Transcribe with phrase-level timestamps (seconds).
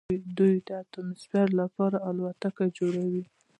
[0.37, 3.23] دوی د اتموسفیر لپاره الوتکې جوړوي.